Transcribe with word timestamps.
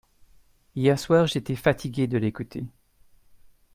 Hier 0.73 0.97
soir 0.97 1.27
j’étais 1.27 1.55
fatigué 1.55 2.07
de 2.07 2.17
l’écouter. 2.17 2.65